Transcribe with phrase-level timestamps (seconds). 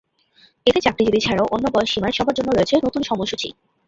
[0.67, 3.49] এতে চাকরিজীবী ছাড়াও অন্য বয়স সীমার সবার জন্য রয়েছে নতুন সময়সূচি।